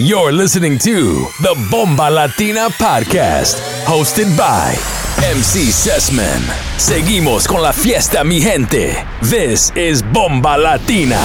You're 0.00 0.30
listening 0.30 0.78
to 0.78 1.26
the 1.42 1.56
Bomba 1.72 2.08
Latina 2.08 2.68
Podcast, 2.70 3.58
hosted 3.84 4.30
by 4.38 4.76
MC 5.26 5.72
Sessman. 5.72 6.40
Seguimos 6.76 7.48
con 7.48 7.60
la 7.62 7.72
fiesta, 7.72 8.22
mi 8.22 8.38
gente. 8.40 9.04
This 9.22 9.72
is 9.74 10.02
Bomba 10.02 10.56
Latina. 10.56 11.18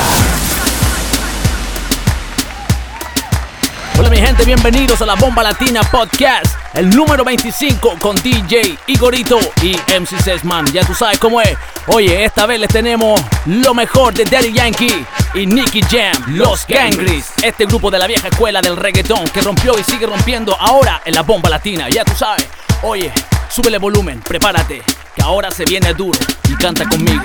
Hola 3.96 4.10
mi 4.10 4.18
gente, 4.18 4.44
bienvenidos 4.44 5.00
a 5.04 5.06
la 5.06 5.14
Bomba 5.18 5.44
Latina 5.44 5.84
Podcast, 5.84 6.58
el 6.74 6.90
número 6.90 7.24
25 7.24 7.98
con 8.00 8.16
DJ 8.16 8.78
Igorito 8.88 9.40
y 9.62 9.76
MC 10.00 10.20
Sesman. 10.22 10.66
Ya 10.72 10.86
tú 10.86 10.94
sabes 10.94 11.20
cómo 11.20 11.42
es. 11.42 11.56
Oye, 11.88 12.26
esta 12.26 12.46
vez 12.46 12.60
les 12.60 12.70
tenemos 12.70 13.22
lo 13.46 13.74
mejor 13.74 14.14
de 14.14 14.26
Daddy 14.26 14.54
Yankee 14.54 15.06
y 15.36 15.46
Nicky 15.46 15.82
Jam, 15.82 16.36
Los 16.36 16.66
Gangris, 16.68 17.34
este 17.44 17.66
grupo 17.66 17.92
de 17.92 18.00
la 18.00 18.08
vieja 18.08 18.28
escuela 18.28 18.62
del 18.62 18.78
reggaetón 18.78 19.26
que 19.30 19.42
rompió 19.42 19.78
y 19.78 19.84
sigue 19.84 20.06
rompiendo 20.06 20.56
ahora 20.60 21.02
en 21.06 21.14
la 21.14 21.22
Bomba 21.22 21.50
Latina. 21.50 21.90
Ya 21.90 22.04
tú 22.06 22.14
sabes. 22.16 22.48
Oye, 22.84 23.12
súbele 23.50 23.78
volumen, 23.78 24.22
prepárate, 24.22 24.82
que 25.16 25.22
ahora 25.22 25.52
se 25.52 25.66
viene 25.66 25.94
duro 25.94 26.20
y 26.50 26.56
canta 26.56 26.88
conmigo. 26.88 27.24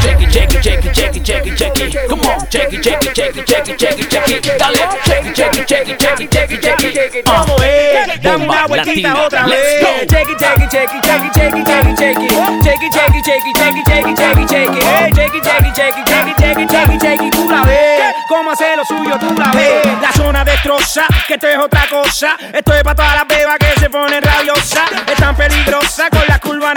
Checky, 0.00 0.26
checky, 0.28 0.56
checky, 0.60 0.90
checky, 0.92 1.20
checky, 1.20 1.50
checky. 1.54 1.98
Come 2.08 2.22
on, 2.22 2.48
checky, 2.48 2.80
checky, 2.80 3.12
checky, 3.12 3.42
checky, 3.44 3.76
checky, 3.76 4.04
checky. 4.08 4.50
Dale, 4.58 4.78
checky, 5.04 5.32
checky, 5.34 5.64
checky, 5.66 5.96
checky, 5.98 6.28
checky, 6.28 6.92
checky. 6.92 7.22
¿Cómo 7.22 7.56
es? 7.62 8.22
Dame 8.22 8.48
una 8.48 8.66
vueltita 8.66 9.22
otra 9.26 9.46
vez. 9.46 9.80
Checky, 10.08 10.36
checky, 10.38 10.66
checky, 10.68 11.00
checky, 11.02 11.30
checky, 11.34 11.64
checky, 11.64 11.94
checky. 11.96 12.28
Checky, 12.64 12.90
checky, 12.90 13.22
checky, 13.22 13.52
checky, 13.52 13.82
checky, 13.84 14.14
checky, 14.14 14.46
checky. 14.46 14.80
Checky, 15.14 15.40
checky, 15.42 15.72
checky, 15.74 16.02
checky, 16.04 16.34
checky, 16.38 16.66
checky, 16.66 16.98
checky. 16.98 17.30
Tú 17.30 17.50
la 17.50 17.62
ves. 17.62 18.14
¿Cómo 18.26 18.52
hace 18.52 18.76
lo 18.76 18.84
suyo? 18.84 19.18
Tú 19.18 19.34
la 19.38 19.50
ves. 19.52 19.86
La 20.00 20.12
zona 20.12 20.44
destroza, 20.44 21.04
que 21.26 21.34
esto 21.34 21.46
es 21.46 21.58
otra 21.58 21.86
cosa. 21.90 22.36
Esto 22.52 22.72
es 22.72 22.82
para 22.82 22.94
todas 22.94 23.14
las 23.16 23.28
bebas 23.28 23.58
que 23.58 23.80
se 23.80 23.90
ponen 23.90 24.22
rabiosas. 24.22 24.90
Es 25.06 25.16
tan 25.16 25.36
peligrosa 25.36 26.08
con 26.08 26.22
la 26.26 26.38
curva 26.38 26.72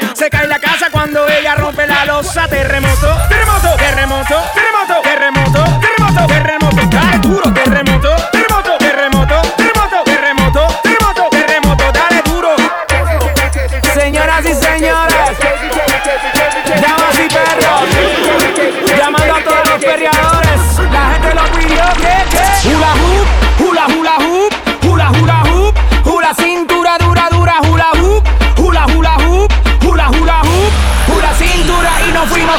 nitrosa. 0.00 0.16
Se 0.16 0.30
cae 0.30 0.46
la 0.46 0.58
casa 0.58 0.90
cuando 0.90 1.26
ella 1.28 1.54
rompe 1.54 1.86
la 1.86 2.04
losa. 2.04 2.48
Terremoto, 2.48 3.06
terremoto, 3.28 3.74
terremoto, 3.76 4.42
terremoto, 4.54 5.00
terremoto, 5.02 5.64
terremoto, 5.82 6.26
terremoto. 6.26 6.86
Dale 6.90 7.18
duro, 7.18 7.52
terremoto, 7.52 7.91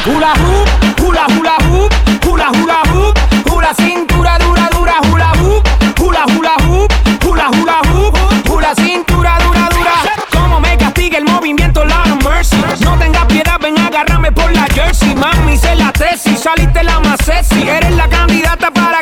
hula 0.06 0.32
hoop, 0.32 0.68
hula 1.00 1.24
hula 1.34 1.56
hoop, 1.68 1.92
hula 2.26 2.48
hula 2.50 2.82
hoop, 2.92 3.18
hula 3.50 3.74
cintura 3.74 4.38
dura 4.38 4.68
dura 4.72 5.00
hula 5.10 5.30
hoop, 5.40 5.62
hula 5.98 6.24
hula 6.24 6.54
hoop, 6.66 6.92
hula 7.24 7.48
hula 7.48 7.78
hoop, 7.92 8.14
hula 8.50 8.74
cintura 8.74 9.38
dura 9.40 9.68
dura. 9.70 9.92
Como 10.30 10.60
me 10.60 10.76
castiga 10.76 11.18
el 11.18 11.24
movimiento 11.24 11.84
Lord 11.84 12.22
Mercy. 12.24 12.56
No 12.80 12.98
tengas 12.98 13.24
piedad, 13.26 13.58
ven 13.60 13.78
agárrame 13.78 14.30
por 14.32 14.52
la 14.52 14.66
jersey. 14.74 15.14
Mami, 15.14 15.56
sé 15.56 15.74
la 15.76 15.92
tesis, 15.92 16.40
saliste 16.40 16.82
la 16.82 17.00
más 17.00 17.18
sexy. 17.24 17.68
Eres 17.68 17.94
la 17.96 18.08
candidata 18.08 18.70
para 18.70 18.93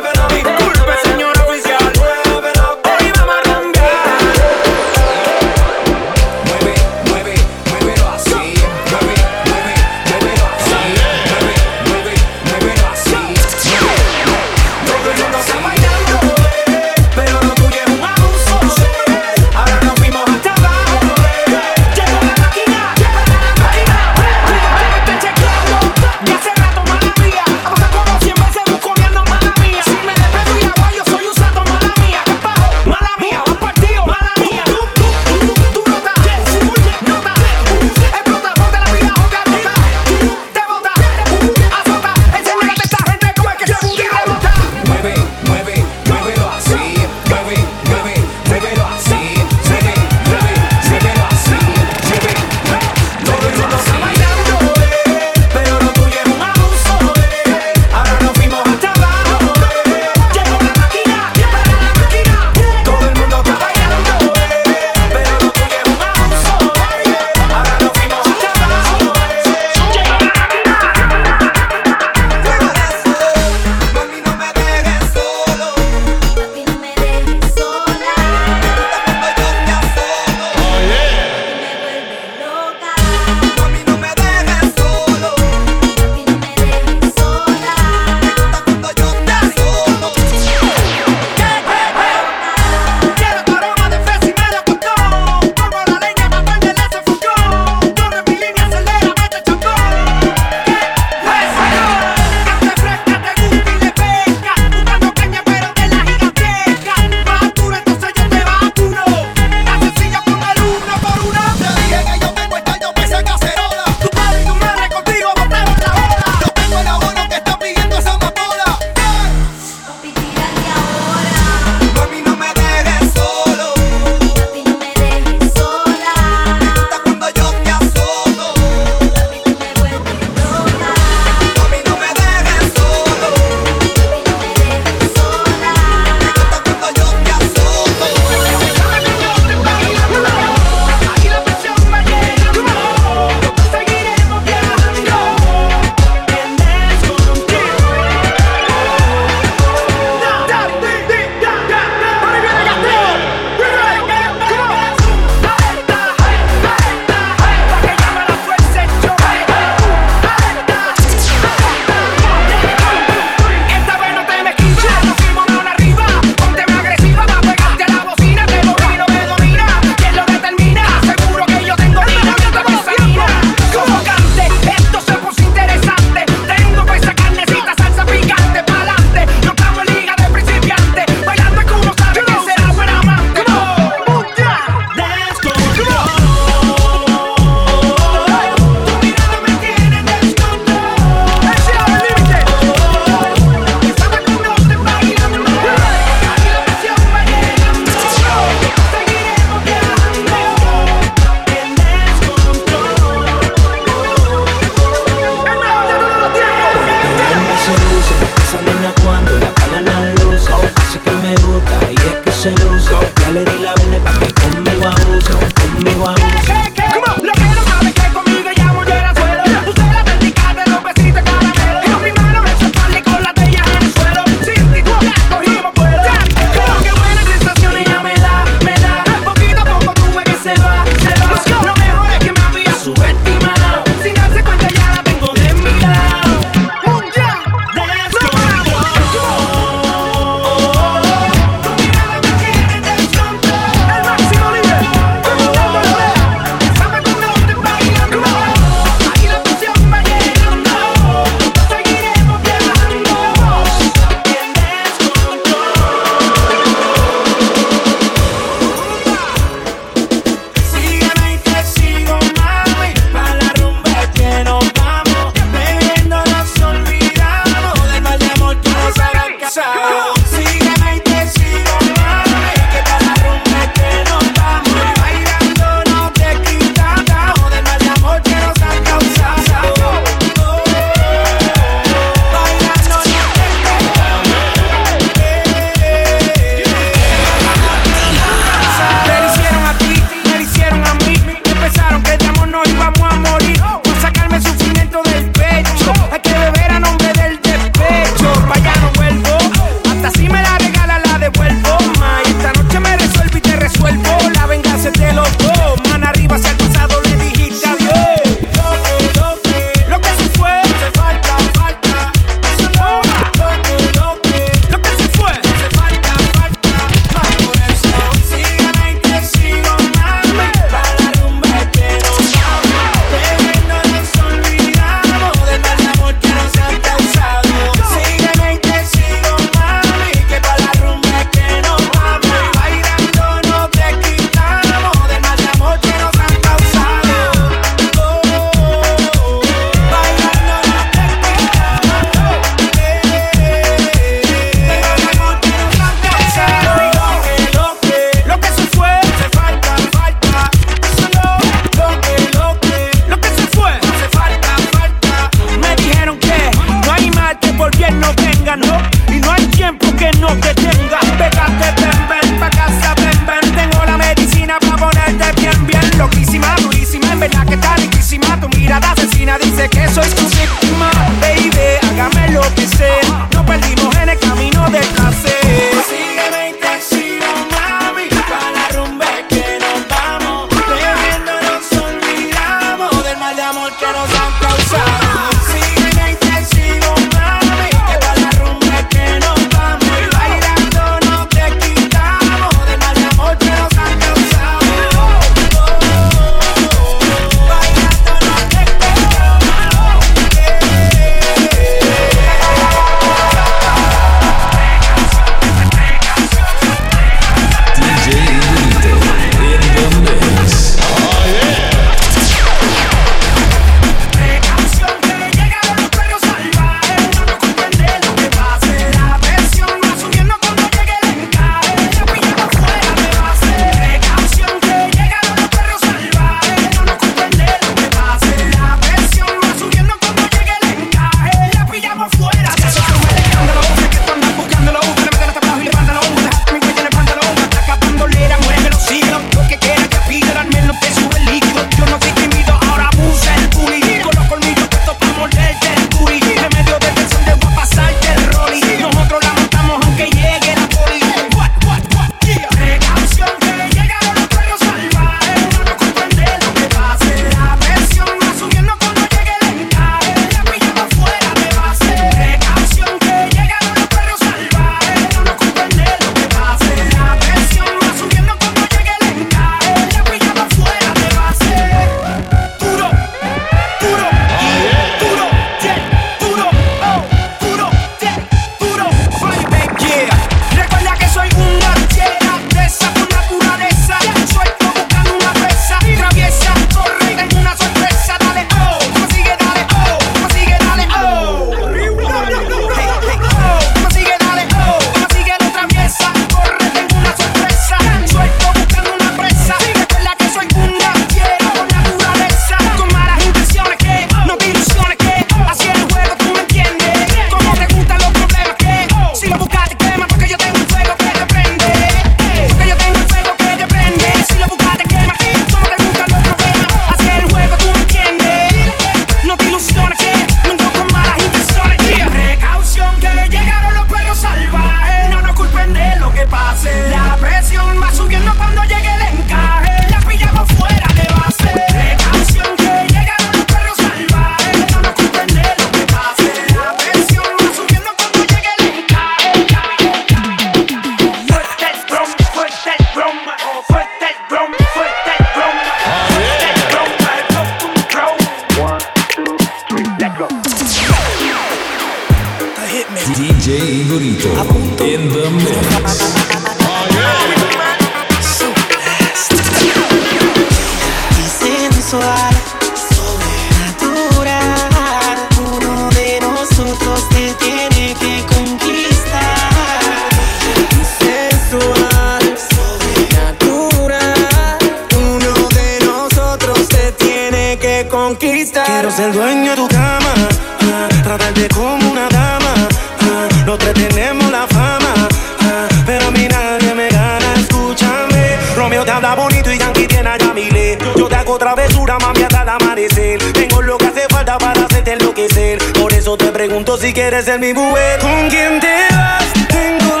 te 588.91 588.95
habla 588.95 589.15
bonito 589.15 589.49
y 589.53 589.57
Yankee 589.57 589.87
tiene 589.87 590.09
allá 590.09 590.33
miles. 590.33 590.77
Yo 590.97 591.07
te 591.07 591.15
hago 591.15 591.37
travesura, 591.37 591.97
mami, 591.99 592.23
hasta 592.23 592.41
el 592.41 592.49
amanecer. 592.49 593.19
Tengo 593.31 593.61
lo 593.61 593.77
que 593.77 593.85
hace 593.85 594.01
falta 594.09 594.37
para 594.37 594.65
hacerte 594.65 594.93
enloquecer. 594.93 595.59
Por 595.79 595.93
eso 595.93 596.17
te 596.17 596.25
pregunto 596.27 596.77
si 596.77 596.91
quieres 596.91 597.23
ser 597.23 597.39
mi 597.39 597.53
mujer. 597.53 597.99
¿Con 598.01 598.29
quién 598.29 598.59
te 598.59 598.87
vas? 598.93 599.23
Tengo 599.47 600.00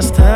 last 0.00 0.14
time 0.14 0.29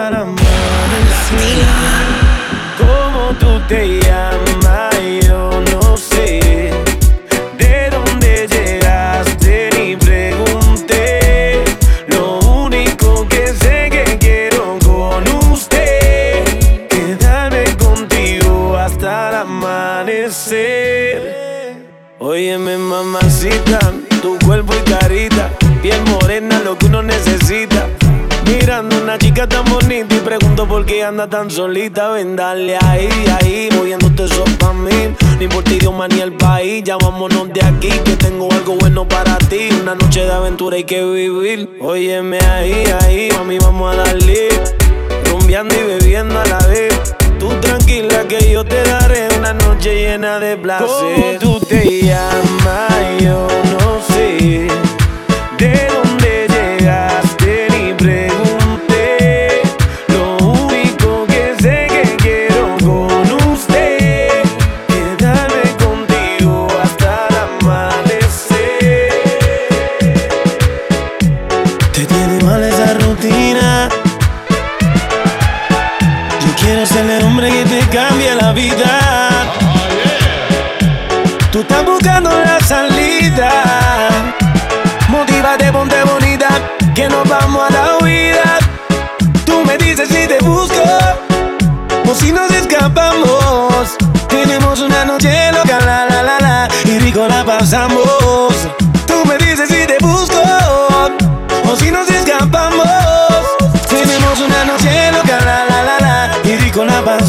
anda 31.05 31.29
tan 31.29 31.51
solita, 31.51 32.09
ven 32.11 32.35
dale 32.35 32.77
ahí, 32.77 33.09
ahí, 33.41 33.69
moviéndote 33.77 34.25
eso 34.25 34.45
pa' 34.59 34.73
mí. 34.73 35.15
Ni 35.39 35.47
por 35.49 35.63
ti, 35.65 35.79
Dios, 35.79 35.93
ni 36.11 36.21
el 36.21 36.33
país, 36.33 36.83
ya 36.85 36.97
vámonos 36.97 37.53
de 37.53 37.63
aquí, 37.63 37.91
que 38.05 38.17
tengo 38.17 38.51
algo 38.53 38.77
bueno 38.77 39.07
para 39.07 39.37
ti. 39.39 39.69
Una 39.83 39.95
noche 39.95 40.25
de 40.25 40.33
aventura 40.33 40.77
hay 40.77 40.85
que 40.85 41.05
vivir. 41.05 41.79
Óyeme 41.81 42.39
ahí, 42.39 42.85
ahí, 43.03 43.29
mami, 43.37 43.59
vamos 43.59 43.95
a 43.95 43.97
darle. 44.03 44.49
Rumbeando 45.31 45.75
y 45.75 45.83
bebiendo 45.83 46.39
a 46.39 46.47
la 46.47 46.59
vez. 46.67 47.15
Tú 47.39 47.49
tranquila 47.61 48.27
que 48.27 48.51
yo 48.51 48.65
te 48.65 48.83
daré 48.83 49.29
una 49.39 49.53
noche 49.53 49.95
llena 49.95 50.39
de 50.39 50.57
placer. 50.57 50.87
¿Cómo 50.87 51.59
tú 51.59 51.67
te 51.67 52.03
llamas 52.03 53.23
yo? 53.23 53.64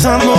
pasando 0.05 0.34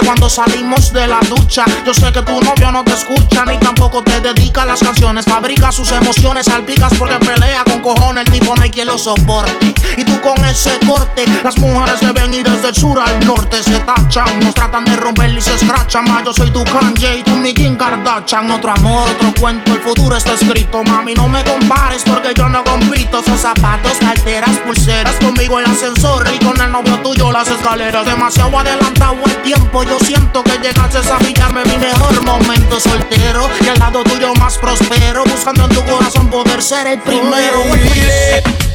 cuando 0.00 0.28
salimos 0.28 0.92
de 0.92 1.06
la 1.06 1.20
ducha. 1.20 1.64
Yo 1.84 1.92
sé 1.92 2.12
que 2.12 2.22
tu 2.22 2.40
novio 2.40 2.72
no 2.72 2.84
te 2.84 2.92
escucha 2.92 3.44
ni 3.44 3.58
tampoco 3.58 4.02
te 4.02 4.20
dedica 4.20 4.62
a 4.62 4.66
las 4.66 4.80
canciones. 4.80 5.24
Fabrica 5.24 5.70
sus 5.70 5.90
emociones, 5.92 6.46
salpicas 6.46 6.94
porque 6.98 7.16
pelea 7.16 7.64
con 7.64 7.80
cojones. 7.80 8.24
El 8.26 8.32
tipo 8.32 8.54
no 8.54 8.62
hay 8.62 8.70
quien 8.70 8.86
lo 8.86 8.96
soporte. 8.96 9.74
Y 9.96 10.04
tú 10.04 10.20
con 10.20 10.42
ese 10.44 10.78
corte, 10.86 11.24
las 11.44 11.58
mujeres 11.58 12.00
deben 12.00 12.32
ir 12.32 12.48
desde 12.48 12.68
el 12.68 12.74
sur 12.74 12.98
al 12.98 13.26
norte. 13.26 13.62
Se 13.62 13.78
tachan, 13.80 14.40
nos 14.40 14.54
tratan 14.54 14.84
de 14.84 14.96
romper 14.96 15.30
y 15.30 15.40
se 15.40 15.54
escrachan. 15.54 16.04
Ma, 16.04 16.22
yo 16.24 16.32
soy 16.32 16.50
tu 16.50 16.64
Kanye 16.64 17.18
y 17.18 17.22
tú 17.22 17.32
mi 17.32 17.52
Kim 17.52 17.76
Kardashian. 17.76 18.50
Otro 18.50 18.72
amor, 18.72 19.08
otro 19.10 19.32
cuento, 19.40 19.72
el 19.72 19.80
futuro 19.80 20.16
está 20.16 20.32
escrito. 20.32 20.82
Mami, 20.84 21.14
no 21.14 21.28
me 21.28 21.44
compares 21.44 22.02
porque 22.04 22.32
yo 22.34 22.48
no 22.48 22.64
compito. 22.64 23.18
Esos 23.18 23.40
zapatos, 23.40 23.92
carteras, 24.00 24.56
pulseras. 24.64 25.14
Conmigo 25.16 25.58
el 25.58 25.66
ascensor 25.66 26.26
y 26.32 26.44
con 26.44 26.58
el 26.60 26.72
novio 26.72 26.98
tuyo 27.00 27.30
las 27.30 27.48
escaleras. 27.48 28.06
Demasiado 28.06 28.58
adelantado 28.58 29.16
el 29.24 29.42
tiempo. 29.42 29.81
Yo 29.88 29.98
siento 29.98 30.42
que 30.44 30.58
llegaste 30.58 30.98
a 30.98 31.18
pillarme 31.18 31.64
mi 31.64 31.76
mejor 31.78 32.22
momento 32.24 32.78
soltero. 32.78 33.48
Y 33.60 33.68
al 33.68 33.78
lado 33.78 34.04
tuyo 34.04 34.32
más 34.34 34.56
prospero. 34.58 35.24
Buscando 35.24 35.64
en 35.64 35.70
tu 35.70 35.82
corazón 35.84 36.30
poder 36.30 36.62
ser 36.62 36.86
el 36.86 37.00
primero. 37.00 37.64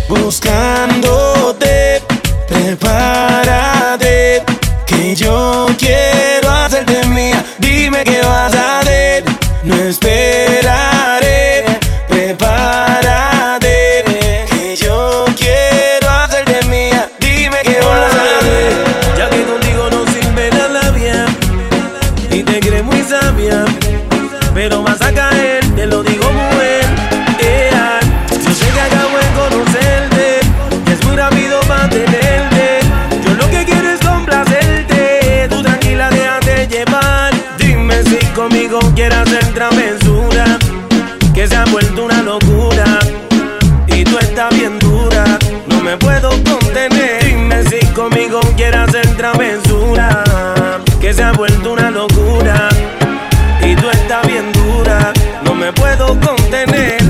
buscándote, 0.10 2.02
prepárate. 2.48 4.44
Que 4.86 5.16
yo 5.16 5.68
quiero 5.78 6.52
hacerte 6.52 7.06
mía. 7.08 7.44
Dime 7.60 8.04
qué 8.04 8.22
vas 8.22 8.54
a 8.54 8.80
hacer. 8.80 9.24
No 9.64 9.76
esperaré. 9.76 10.67
Conmigo 38.48 38.80
quieres 38.96 39.18
hacer 39.18 39.46
travesura 39.54 40.58
Que 41.34 41.48
se 41.48 41.56
ha 41.56 41.66
vuelto 41.66 42.06
una 42.06 42.22
locura 42.22 43.00
y 43.88 44.04
tú 44.04 44.18
estás 44.20 44.56
bien 44.56 44.78
dura, 44.78 45.40
no 45.66 45.82
me 45.82 45.98
puedo 45.98 46.30
contener. 46.44 47.24
Dime 47.24 47.64
si 47.64 47.84
conmigo 47.94 48.40
quieres 48.56 48.82
hacer 48.82 49.08
travesura, 49.16 50.24
que 51.02 51.14
se 51.14 51.24
ha 51.24 51.32
vuelto 51.32 51.74
una 51.74 51.90
locura. 51.90 52.70
Y 53.64 53.76
tú 53.76 53.90
estás 53.90 54.28
bien 54.28 54.52
dura, 54.52 55.14
no 55.44 55.56
me 55.56 55.74
puedo 55.74 56.08
contener, 56.20 57.02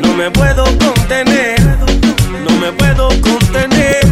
no 0.00 0.14
me 0.14 0.32
puedo 0.32 0.64
contener, 0.78 1.60
no 2.42 2.56
me 2.56 2.72
puedo 2.72 3.08
contener, 3.20 4.04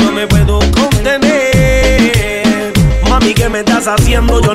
no 0.00 0.12
me 0.12 0.26
puedo 0.26 0.58
contener. 0.72 2.72
Mami, 3.08 3.32
¿qué 3.32 3.48
me 3.48 3.60
estás 3.60 3.86
haciendo? 3.86 4.42
Yo 4.42 4.54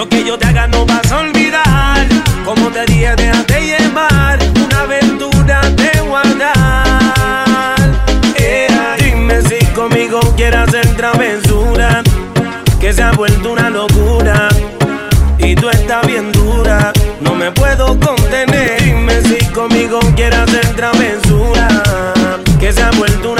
Lo 0.00 0.08
que 0.08 0.24
yo 0.24 0.38
te 0.38 0.46
haga 0.46 0.66
no 0.66 0.86
vas 0.86 1.12
a 1.12 1.18
olvidar. 1.18 2.08
Como 2.42 2.70
te 2.70 2.86
dije, 2.86 3.14
déjate 3.16 3.60
llevar. 3.60 4.38
Una 4.64 4.80
aventura 4.80 5.60
de 5.76 6.00
guardar. 6.00 7.76
Dime 8.98 9.42
si 9.42 9.62
conmigo 9.74 10.20
quieres 10.38 10.60
hacer 10.60 10.96
travesura. 10.96 12.02
Que 12.80 12.94
se 12.94 13.02
ha 13.02 13.12
vuelto 13.12 13.52
una 13.52 13.68
locura. 13.68 14.48
Y 15.36 15.54
tú 15.54 15.68
estás 15.68 16.06
bien 16.06 16.32
dura, 16.32 16.94
no 17.20 17.34
me 17.34 17.50
puedo 17.52 18.00
contener. 18.00 18.82
Dime 18.82 19.20
si 19.20 19.44
conmigo 19.48 20.00
quieres 20.16 20.38
hacer 20.38 20.66
travesura. 20.76 21.68
Que 22.58 22.72
se 22.72 22.82
ha 22.82 22.90
vuelto 22.92 23.32
una 23.32 23.39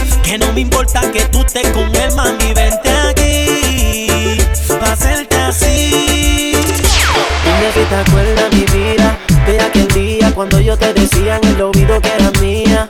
Que 0.31 0.37
no 0.37 0.53
me 0.53 0.61
importa 0.61 1.01
que 1.11 1.25
tú 1.25 1.41
estés 1.41 1.67
con 1.71 1.93
él, 1.93 2.15
mami, 2.15 2.53
vente 2.53 2.89
aquí. 2.89 4.37
Pa' 4.79 4.93
hacerte 4.93 5.35
así. 5.35 6.53
Dime 7.43 7.71
si 7.73 7.83
te 7.89 7.95
acuerdas 7.95 8.53
mi 8.53 8.63
vida 8.63 9.17
de 9.45 9.59
aquel 9.59 9.87
día 9.89 10.31
cuando 10.33 10.61
yo 10.61 10.77
te 10.77 10.93
decía 10.93 11.35
en 11.35 11.49
el 11.49 11.61
oído 11.61 11.99
que 11.99 12.13
era 12.13 12.31
mía. 12.39 12.87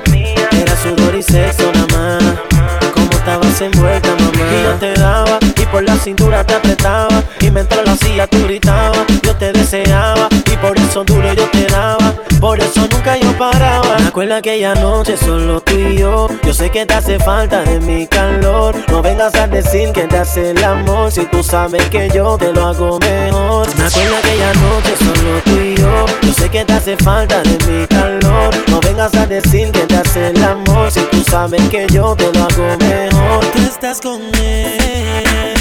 Era 0.51 0.75
sudor 0.83 1.15
y 1.15 1.23
sexo 1.23 1.71
nada 1.73 1.87
más. 1.97 2.91
Como 2.93 3.09
estabas 3.09 3.59
envuelta, 3.59 4.09
mamá. 4.19 4.31
Y 4.59 4.63
yo 4.63 4.73
te 4.75 4.93
daba 4.93 5.39
y 5.41 5.65
por 5.65 5.81
la 5.81 5.95
cintura 5.95 6.45
te 6.45 6.53
apretaba. 6.53 7.23
Y 7.39 7.49
mientras 7.49 7.83
lo 7.83 7.93
hacía 7.93 8.27
tú 8.27 8.37
gritabas. 8.43 9.07
Yo 9.23 9.35
te 9.35 9.51
deseaba 9.51 10.29
y 10.45 10.57
por 10.57 10.77
eso 10.77 11.03
duro 11.03 11.33
yo 11.33 11.49
te 11.49 11.65
daba. 11.65 12.00
Por 12.51 12.59
eso 12.59 12.81
nunca 12.91 13.15
yo 13.15 13.31
paraba. 13.37 13.97
Me 14.13 14.33
aquella 14.35 14.75
noche 14.75 15.15
solo 15.15 15.61
tú 15.61 15.71
y 15.71 15.95
yo. 15.95 16.27
Yo 16.43 16.53
sé 16.53 16.69
que 16.69 16.85
te 16.85 16.93
hace 16.93 17.17
falta 17.17 17.63
de 17.63 17.79
mi 17.79 18.05
calor. 18.05 18.75
No 18.89 19.01
vengas 19.01 19.33
a 19.35 19.47
decir 19.47 19.93
que 19.93 20.01
te 20.01 20.17
hace 20.17 20.51
el 20.51 20.61
amor. 20.61 21.13
Si 21.13 21.25
tú 21.27 21.41
sabes 21.43 21.81
que 21.89 22.09
yo 22.13 22.37
te 22.37 22.51
lo 22.51 22.67
hago 22.67 22.99
mejor. 22.99 23.73
Me 23.77 23.85
acuerdo 23.85 24.17
aquella 24.17 24.53
noche 24.55 24.97
solo 24.97 25.41
tú 25.45 25.51
y 25.61 25.75
yo. 25.77 26.05
Yo 26.23 26.33
sé 26.33 26.49
que 26.49 26.65
te 26.65 26.73
hace 26.73 26.97
falta 26.97 27.41
de 27.41 27.57
mi 27.71 27.87
calor. 27.87 28.53
No 28.67 28.81
vengas 28.81 29.15
a 29.15 29.25
decir 29.25 29.71
que 29.71 29.85
te 29.87 29.95
hace 29.95 30.27
el 30.31 30.43
amor. 30.43 30.91
Si 30.91 30.99
tú 31.03 31.23
sabes 31.23 31.61
que 31.69 31.87
yo 31.87 32.17
te 32.17 32.33
lo 32.33 32.43
hago 32.43 32.77
mejor. 32.79 33.45
Tú 33.53 33.59
estás 33.59 34.01
con 34.01 34.21
él. 34.35 35.60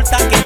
Importa 0.00 0.28
que 0.28 0.39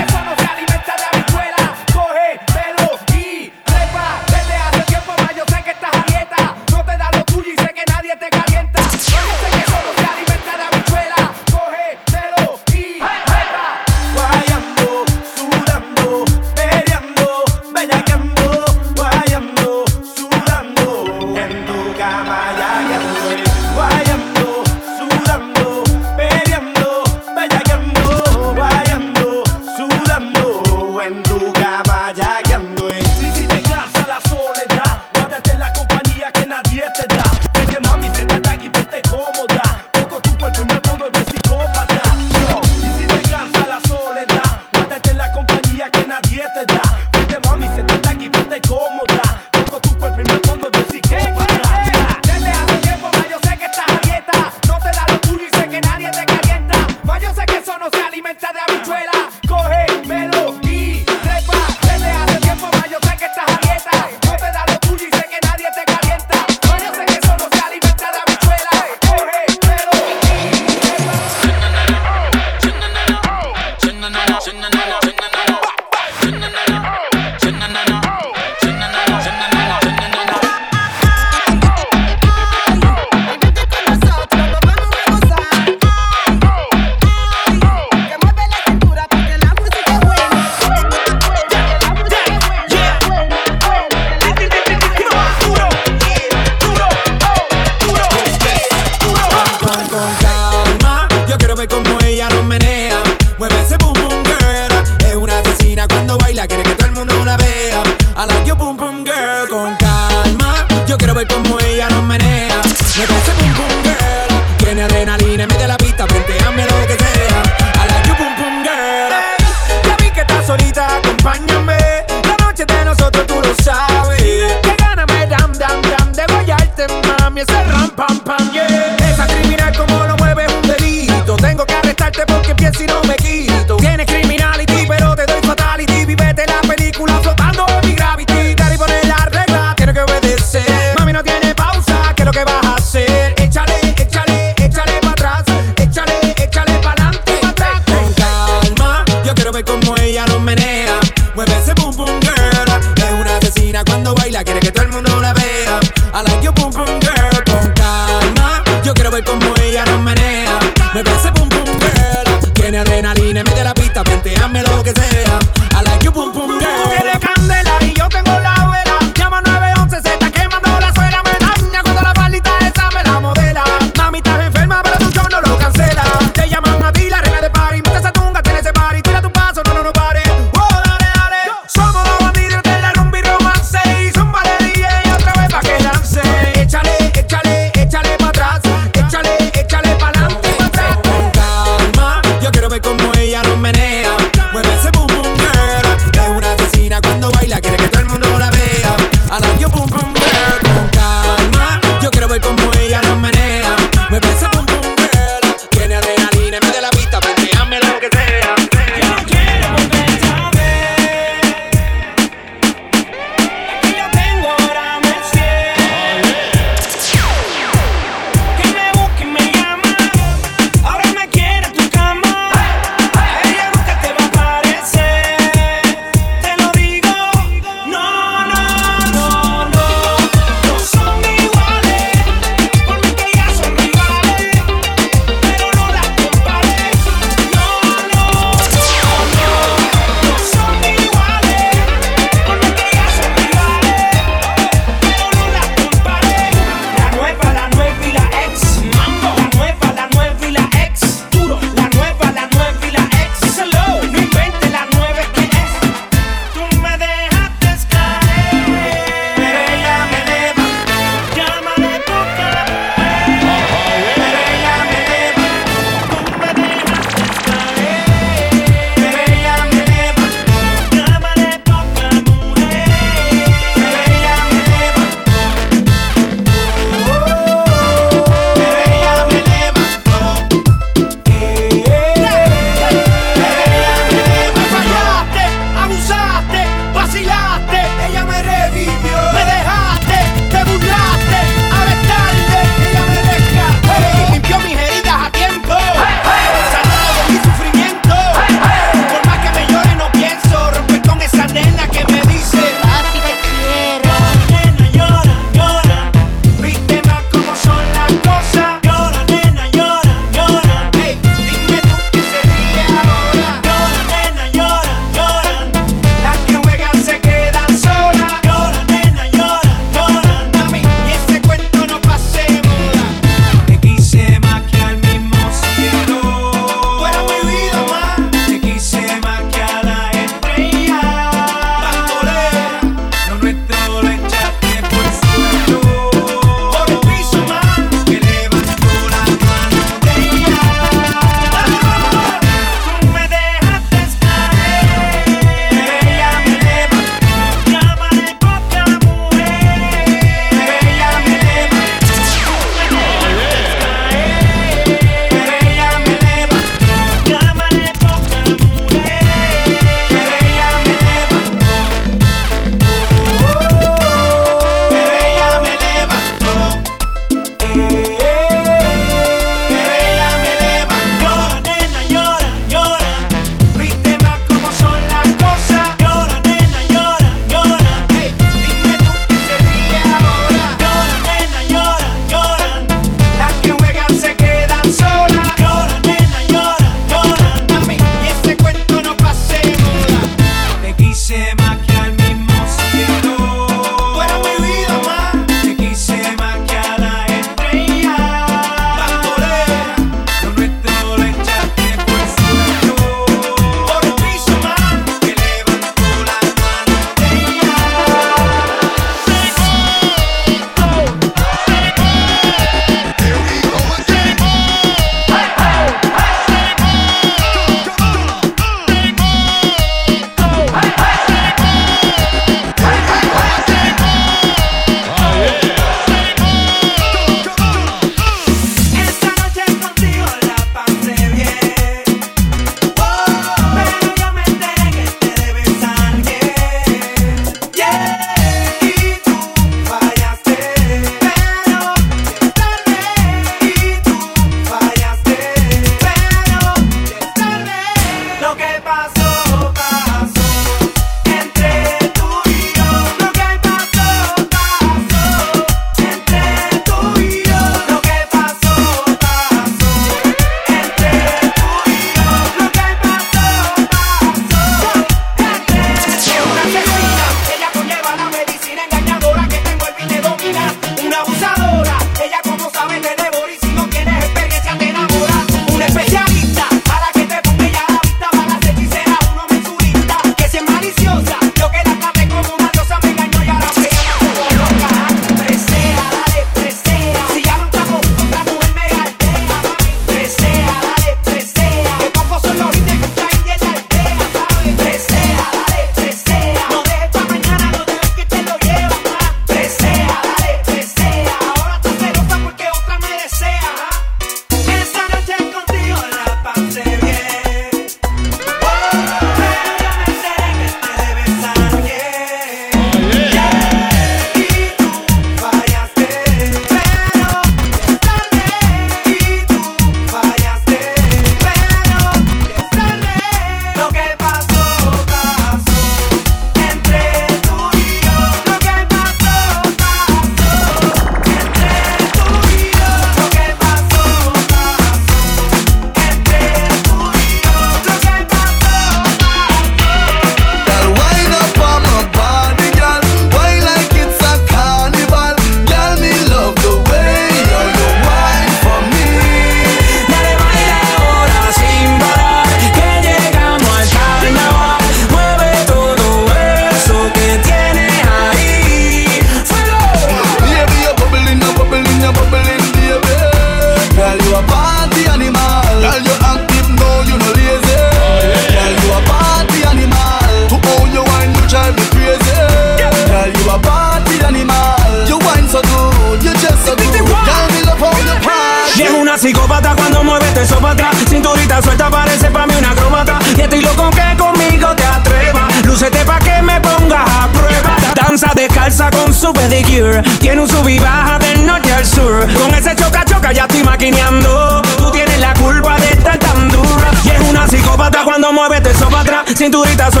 cinturita 599.41 599.89
suelta. 599.89 600.00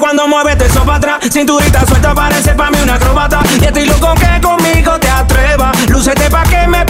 cuando 0.00 0.26
mueves 0.26 0.58
te 0.58 0.68
sopa 0.68 0.96
atrás. 0.96 1.18
Cinturita 1.30 1.86
suelta, 1.86 2.14
parece 2.14 2.54
pa' 2.54 2.70
mí 2.70 2.78
una 2.82 2.94
acrobata. 2.94 3.40
Y 3.60 3.64
estoy 3.64 3.84
loco 3.84 4.14
que 4.14 4.40
conmigo 4.40 4.98
te 4.98 5.08
atrevas. 5.08 5.88
Lúcete 5.88 6.28
pa' 6.30 6.42
que 6.44 6.66
me 6.66 6.84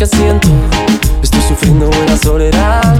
que 0.00 0.06
siento. 0.06 0.48
Estoy 1.22 1.42
sufriendo 1.42 1.90
en 1.92 2.06
la 2.06 2.16
soledad. 2.16 2.96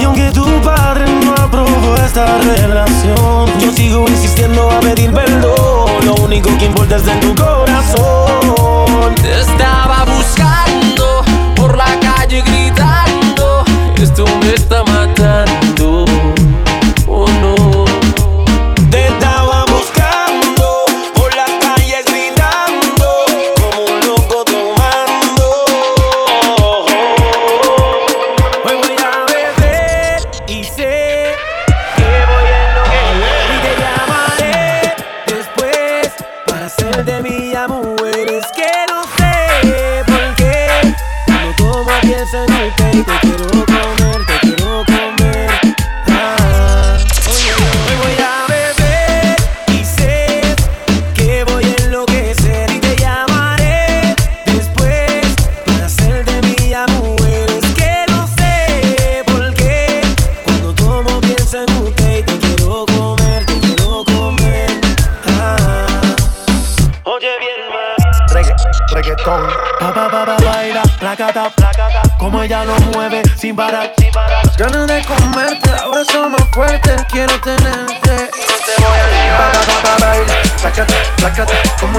Y 0.00 0.02
aunque 0.02 0.32
tu 0.32 0.44
padre 0.62 1.04
no 1.24 1.32
aprobó 1.32 1.94
esta 2.04 2.26
relación, 2.38 3.46
yo 3.60 3.70
sigo 3.72 4.04
insistiendo 4.08 4.68
a 4.68 4.80
pedir 4.80 5.12
perdón. 5.12 6.06
Lo 6.06 6.14
único 6.16 6.50
que 6.58 6.64
importa 6.64 6.96
es 6.96 7.06
de 7.06 7.12
tu 7.18 7.32
corazón. 7.36 9.14
Te 9.22 9.42
estaba 9.42 10.04
buscando 10.06 11.22
por 11.54 11.76
la 11.76 12.00
calle 12.00 12.42
gritando. 12.42 13.62
Esto 13.96 14.24
me 14.40 14.54
está 14.54 14.82
matando. 14.82 15.63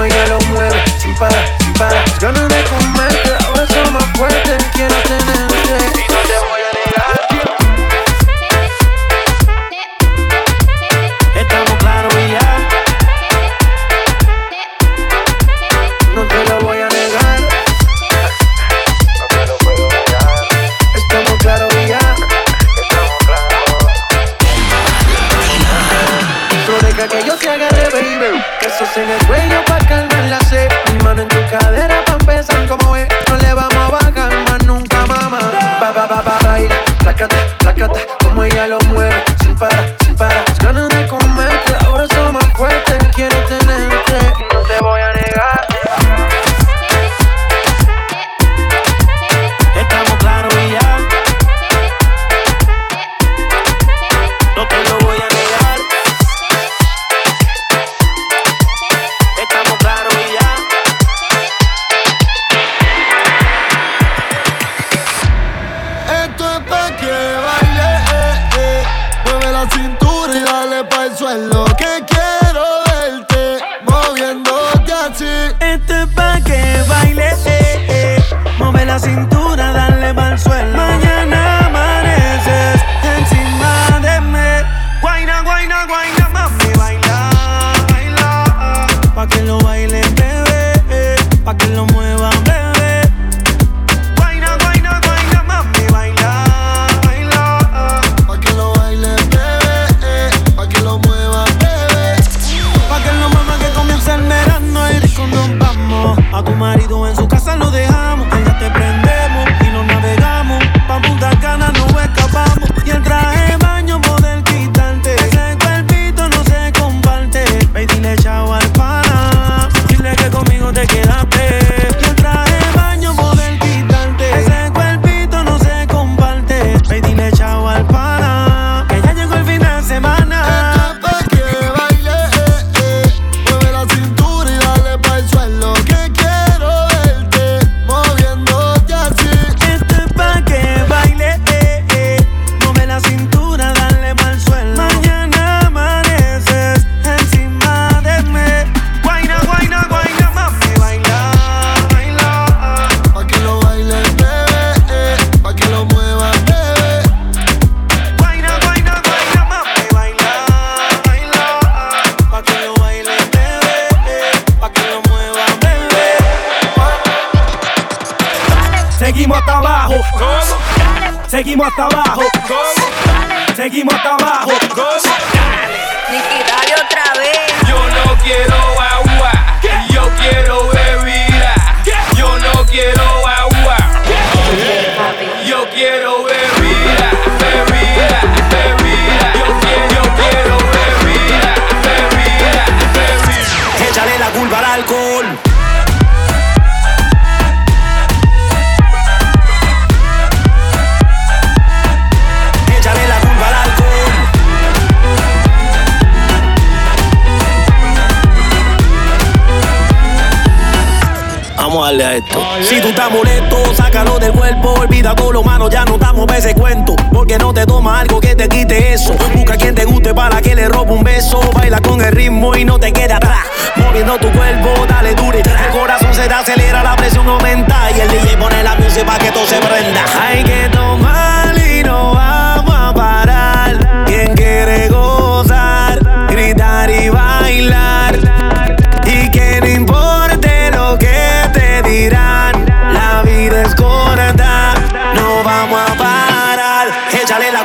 ella 0.06 0.26
lo 0.28 0.40
mueve 0.52 0.82
sin 0.98 1.14
parar, 1.16 1.56
sin 1.58 1.72
parar. 1.74 2.04
Las 2.08 2.20
ganas 2.20 2.48
de 2.48 2.64
comerte 2.64 3.30
ahora 3.44 3.66
son 3.66 3.92
más 3.92 4.04
fuertes. 4.16 4.64
Quiero 4.72 4.94
tener 5.02 5.25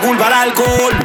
culpa 0.02 0.26
al 0.26 0.34
alcohol. 0.34 1.01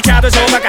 each 0.00 0.08
other's 0.08 0.34
home 0.34 0.59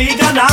Chigana 0.00 0.49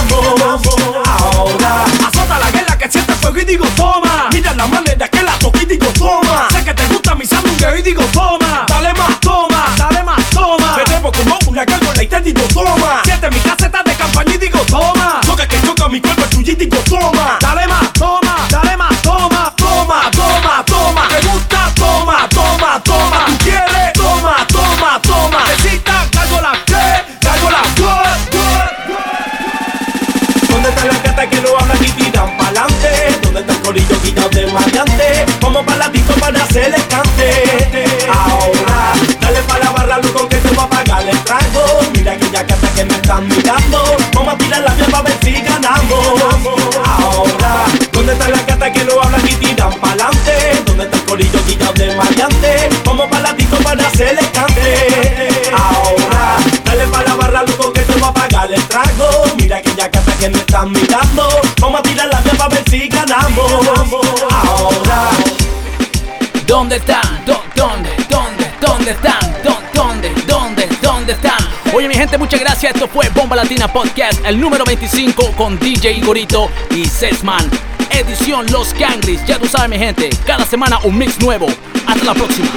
muchas 72.15 72.39
gracias. 72.39 72.73
Esto 72.73 72.87
fue 72.87 73.09
Bomba 73.09 73.35
Latina 73.35 73.67
Podcast, 73.67 74.23
el 74.25 74.39
número 74.39 74.63
25 74.63 75.33
con 75.33 75.59
DJ 75.59 75.97
Igorito 75.97 76.49
y 76.73 76.85
Sesman. 76.85 77.49
Edición 77.91 78.45
Los 78.51 78.73
Gangris. 78.73 79.25
Ya 79.25 79.37
tú 79.37 79.47
sabes 79.47 79.69
mi 79.69 79.77
gente, 79.77 80.09
cada 80.25 80.45
semana 80.45 80.79
un 80.83 80.97
mix 80.97 81.19
nuevo. 81.19 81.47
Hasta 81.85 82.05
la 82.05 82.13
próxima. 82.13 82.47